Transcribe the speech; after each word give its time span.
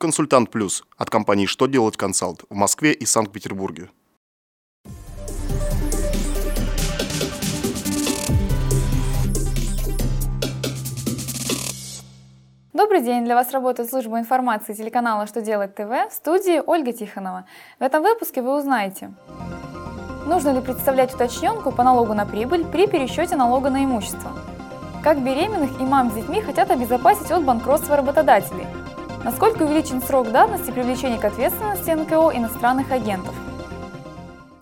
Консультант 0.00 0.52
Плюс 0.52 0.84
от 0.96 1.10
компании 1.10 1.46
«Что 1.46 1.66
делать 1.66 1.96
консалт» 1.96 2.44
в 2.48 2.54
Москве 2.54 2.92
и 2.92 3.04
Санкт-Петербурге. 3.04 3.90
Добрый 12.72 13.02
день! 13.02 13.24
Для 13.24 13.34
вас 13.34 13.50
работает 13.50 13.90
служба 13.90 14.20
информации 14.20 14.72
телеканала 14.72 15.26
«Что 15.26 15.40
делать 15.40 15.74
ТВ» 15.74 15.90
в 15.90 16.12
студии 16.12 16.62
Ольга 16.64 16.92
Тихонова. 16.92 17.46
В 17.80 17.82
этом 17.82 18.04
выпуске 18.04 18.40
вы 18.40 18.56
узнаете, 18.56 19.12
нужно 20.26 20.50
ли 20.50 20.60
представлять 20.60 21.12
уточненку 21.12 21.72
по 21.72 21.82
налогу 21.82 22.14
на 22.14 22.24
прибыль 22.24 22.64
при 22.64 22.86
пересчете 22.86 23.34
налога 23.34 23.68
на 23.68 23.84
имущество, 23.84 24.30
как 25.02 25.24
беременных 25.24 25.80
и 25.80 25.82
мам 25.82 26.12
с 26.12 26.14
детьми 26.14 26.40
хотят 26.40 26.70
обезопасить 26.70 27.32
от 27.32 27.44
банкротства 27.44 27.96
работодателей, 27.96 28.68
насколько 29.28 29.64
увеличен 29.64 30.00
срок 30.00 30.30
давности 30.30 30.70
привлечения 30.70 31.18
к 31.18 31.24
ответственности 31.26 31.90
НКО 31.90 32.34
иностранных 32.34 32.90
агентов. 32.90 33.34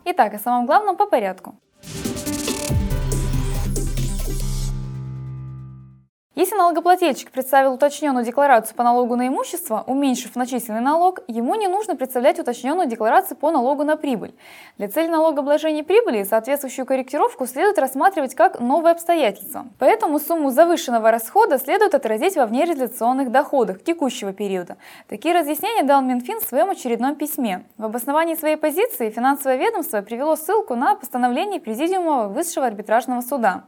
Итак, 0.04 0.34
о 0.34 0.40
самом 0.40 0.66
главном 0.66 0.96
по 0.96 1.06
порядку. 1.06 1.54
Налогоплательщик 6.56 7.30
представил 7.30 7.74
уточненную 7.74 8.24
декларацию 8.24 8.76
по 8.76 8.82
налогу 8.82 9.16
на 9.16 9.28
имущество, 9.28 9.84
уменьшив 9.86 10.34
начисленный 10.34 10.80
налог, 10.80 11.20
ему 11.28 11.54
не 11.54 11.68
нужно 11.68 11.96
представлять 11.96 12.38
уточненную 12.38 12.88
декларацию 12.88 13.36
по 13.36 13.50
налогу 13.50 13.84
на 13.84 13.96
прибыль. 13.96 14.34
Для 14.78 14.88
цели 14.88 15.08
налогообложения 15.08 15.84
прибыли 15.84 16.24
соответствующую 16.24 16.86
корректировку 16.86 17.46
следует 17.46 17.78
рассматривать 17.78 18.34
как 18.34 18.60
новое 18.60 18.92
обстоятельство. 18.92 19.66
Поэтому 19.78 20.18
сумму 20.18 20.50
завышенного 20.50 21.10
расхода 21.10 21.58
следует 21.58 21.94
отразить 21.94 22.36
во 22.36 22.46
внереализационных 22.46 23.30
доходах 23.30 23.82
текущего 23.84 24.32
периода. 24.32 24.76
Такие 25.08 25.34
разъяснения 25.34 25.84
дал 25.84 26.02
Минфин 26.02 26.40
в 26.40 26.44
своем 26.44 26.70
очередном 26.70 27.14
письме. 27.14 27.64
В 27.76 27.84
обосновании 27.84 28.34
своей 28.34 28.56
позиции 28.56 29.10
финансовое 29.10 29.56
ведомство 29.56 30.02
привело 30.02 30.36
ссылку 30.36 30.74
на 30.74 30.94
постановление 30.94 31.60
Президиума 31.60 32.28
Высшего 32.28 32.66
арбитражного 32.66 33.20
суда. 33.20 33.64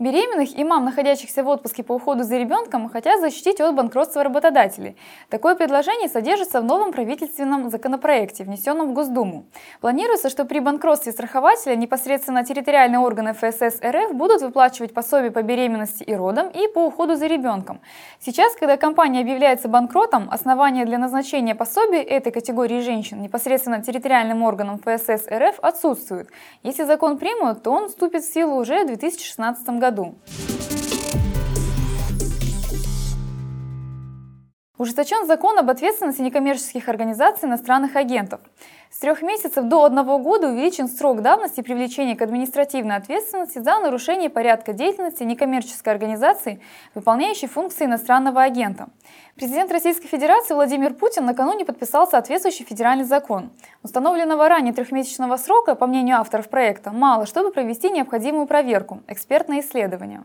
Беременных 0.00 0.56
и 0.56 0.64
мам, 0.64 0.86
находящихся 0.86 1.44
в 1.44 1.48
отпуске 1.48 1.82
по 1.82 1.92
уходу 1.92 2.24
за 2.24 2.38
ребенком, 2.38 2.88
хотят 2.88 3.20
защитить 3.20 3.60
от 3.60 3.74
банкротства 3.74 4.24
работодателей. 4.24 4.96
Такое 5.28 5.54
предложение 5.54 6.08
содержится 6.08 6.62
в 6.62 6.64
новом 6.64 6.90
правительственном 6.90 7.68
законопроекте, 7.68 8.44
внесенном 8.44 8.88
в 8.88 8.94
Госдуму. 8.94 9.44
Планируется, 9.82 10.30
что 10.30 10.46
при 10.46 10.60
банкротстве 10.60 11.12
страхователя 11.12 11.76
непосредственно 11.76 12.46
территориальные 12.46 12.98
органы 12.98 13.34
ФСС 13.34 13.78
РФ 13.84 14.14
будут 14.14 14.40
выплачивать 14.40 14.94
пособие 14.94 15.32
по 15.32 15.42
беременности 15.42 16.02
и 16.02 16.14
родам 16.14 16.48
и 16.48 16.66
по 16.68 16.86
уходу 16.86 17.16
за 17.16 17.26
ребенком. 17.26 17.82
Сейчас, 18.20 18.54
когда 18.54 18.78
компания 18.78 19.20
объявляется 19.20 19.68
банкротом, 19.68 20.30
основания 20.30 20.86
для 20.86 20.96
назначения 20.96 21.54
пособия 21.54 22.02
этой 22.02 22.32
категории 22.32 22.80
женщин 22.80 23.20
непосредственно 23.20 23.82
территориальным 23.82 24.44
органам 24.44 24.78
ФСС 24.78 25.26
РФ 25.30 25.60
отсутствуют. 25.60 26.30
Если 26.62 26.84
закон 26.84 27.18
примут, 27.18 27.62
то 27.62 27.70
он 27.70 27.90
вступит 27.90 28.22
в 28.22 28.32
силу 28.32 28.56
уже 28.56 28.84
в 28.84 28.86
2016 28.86 29.68
году 29.68 29.89
году. 29.90 30.14
Ужесточен 34.80 35.26
закон 35.26 35.58
об 35.58 35.68
ответственности 35.68 36.22
некоммерческих 36.22 36.88
организаций 36.88 37.46
иностранных 37.46 37.96
агентов. 37.96 38.40
С 38.90 38.98
трех 38.98 39.20
месяцев 39.20 39.66
до 39.66 39.84
одного 39.84 40.18
года 40.18 40.48
увеличен 40.48 40.88
срок 40.88 41.20
давности 41.20 41.60
привлечения 41.60 42.16
к 42.16 42.22
административной 42.22 42.96
ответственности 42.96 43.58
за 43.58 43.78
нарушение 43.78 44.30
порядка 44.30 44.72
деятельности 44.72 45.22
некоммерческой 45.22 45.92
организации, 45.92 46.62
выполняющей 46.94 47.46
функции 47.46 47.84
иностранного 47.84 48.42
агента. 48.42 48.88
Президент 49.36 49.70
Российской 49.70 50.08
Федерации 50.08 50.54
Владимир 50.54 50.94
Путин 50.94 51.26
накануне 51.26 51.66
подписал 51.66 52.08
соответствующий 52.08 52.64
федеральный 52.64 53.04
закон. 53.04 53.50
Установленного 53.82 54.48
ранее 54.48 54.72
трехмесячного 54.72 55.36
срока, 55.36 55.74
по 55.74 55.86
мнению 55.86 56.16
авторов 56.16 56.48
проекта, 56.48 56.90
мало, 56.90 57.26
чтобы 57.26 57.52
провести 57.52 57.90
необходимую 57.90 58.46
проверку, 58.46 59.02
экспертное 59.08 59.60
исследование. 59.60 60.24